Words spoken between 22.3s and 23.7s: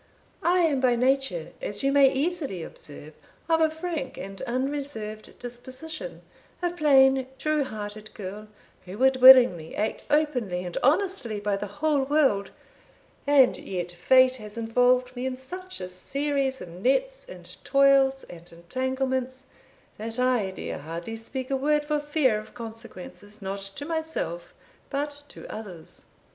of consequences not